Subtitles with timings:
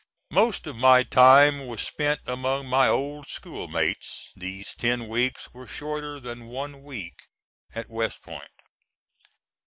[0.31, 5.67] Most of my time was spent among my old school mates these ten weeks were
[5.67, 7.27] shorter than one week
[7.75, 8.49] at West Point.